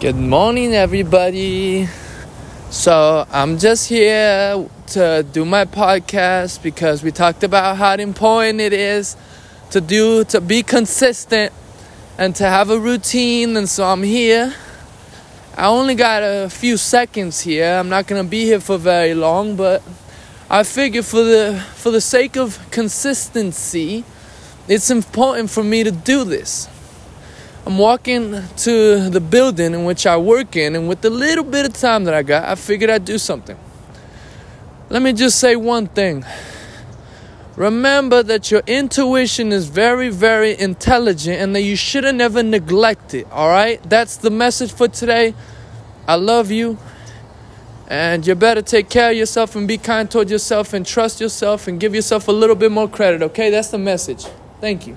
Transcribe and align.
Good 0.00 0.14
morning, 0.14 0.74
everybody. 0.74 1.88
So, 2.70 3.26
I'm 3.32 3.58
just 3.58 3.88
here 3.88 4.68
to 4.92 5.26
do 5.32 5.44
my 5.44 5.64
podcast 5.64 6.62
because 6.62 7.02
we 7.02 7.10
talked 7.10 7.42
about 7.42 7.78
how 7.78 7.94
important 7.94 8.60
it 8.60 8.72
is 8.72 9.16
to 9.72 9.80
do, 9.80 10.22
to 10.26 10.40
be 10.40 10.62
consistent 10.62 11.52
and 12.16 12.32
to 12.36 12.44
have 12.44 12.70
a 12.70 12.78
routine. 12.78 13.56
And 13.56 13.68
so, 13.68 13.86
I'm 13.86 14.04
here. 14.04 14.54
I 15.56 15.66
only 15.66 15.96
got 15.96 16.22
a 16.22 16.48
few 16.48 16.76
seconds 16.76 17.40
here. 17.40 17.68
I'm 17.68 17.88
not 17.88 18.06
going 18.06 18.22
to 18.22 18.30
be 18.30 18.44
here 18.44 18.60
for 18.60 18.78
very 18.78 19.14
long, 19.14 19.56
but 19.56 19.82
I 20.48 20.62
figure 20.62 21.02
for 21.02 21.24
the 21.24 21.60
for 21.74 21.90
the 21.90 22.00
sake 22.00 22.36
of 22.36 22.70
consistency, 22.70 24.04
it's 24.68 24.92
important 24.92 25.50
for 25.50 25.64
me 25.64 25.82
to 25.82 25.90
do 25.90 26.22
this. 26.22 26.68
I'm 27.68 27.76
walking 27.76 28.32
to 28.56 29.10
the 29.10 29.20
building 29.20 29.74
in 29.74 29.84
which 29.84 30.06
I 30.06 30.16
work 30.16 30.56
in, 30.56 30.74
and 30.74 30.88
with 30.88 31.02
the 31.02 31.10
little 31.10 31.44
bit 31.44 31.66
of 31.66 31.74
time 31.74 32.04
that 32.04 32.14
I 32.14 32.22
got, 32.22 32.48
I 32.48 32.54
figured 32.54 32.88
I'd 32.88 33.04
do 33.04 33.18
something. 33.18 33.58
Let 34.88 35.02
me 35.02 35.12
just 35.12 35.38
say 35.38 35.54
one 35.54 35.86
thing. 35.86 36.24
Remember 37.56 38.22
that 38.22 38.50
your 38.50 38.62
intuition 38.66 39.52
is 39.52 39.68
very, 39.68 40.08
very 40.08 40.58
intelligent 40.58 41.42
and 41.42 41.54
that 41.54 41.60
you 41.60 41.76
should 41.76 42.04
have 42.04 42.14
never 42.14 42.42
neglect 42.42 43.12
it, 43.12 43.30
all 43.30 43.50
right? 43.50 43.82
That's 43.82 44.16
the 44.16 44.30
message 44.30 44.72
for 44.72 44.88
today. 44.88 45.34
I 46.06 46.14
love 46.14 46.50
you. 46.50 46.78
And 47.86 48.26
you 48.26 48.34
better 48.34 48.62
take 48.62 48.88
care 48.88 49.10
of 49.10 49.16
yourself 49.18 49.54
and 49.56 49.68
be 49.68 49.76
kind 49.76 50.10
toward 50.10 50.30
yourself 50.30 50.72
and 50.72 50.86
trust 50.86 51.20
yourself 51.20 51.68
and 51.68 51.78
give 51.78 51.94
yourself 51.94 52.28
a 52.28 52.32
little 52.32 52.56
bit 52.56 52.72
more 52.72 52.88
credit, 52.88 53.20
okay? 53.20 53.50
That's 53.50 53.68
the 53.68 53.76
message. 53.76 54.24
Thank 54.58 54.86
you. 54.86 54.96